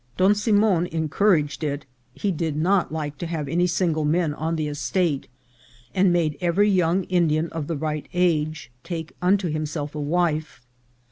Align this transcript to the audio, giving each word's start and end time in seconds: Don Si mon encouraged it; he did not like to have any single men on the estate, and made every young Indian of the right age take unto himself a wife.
Don 0.17 0.33
Si 0.33 0.51
mon 0.51 0.87
encouraged 0.87 1.63
it; 1.63 1.85
he 2.15 2.31
did 2.31 2.55
not 2.55 2.91
like 2.91 3.19
to 3.19 3.27
have 3.27 3.47
any 3.47 3.67
single 3.67 4.03
men 4.03 4.33
on 4.33 4.55
the 4.55 4.67
estate, 4.67 5.27
and 5.93 6.11
made 6.11 6.39
every 6.41 6.71
young 6.71 7.03
Indian 7.03 7.49
of 7.49 7.67
the 7.67 7.77
right 7.77 8.07
age 8.11 8.71
take 8.83 9.15
unto 9.21 9.47
himself 9.51 9.93
a 9.93 10.01
wife. 10.01 10.65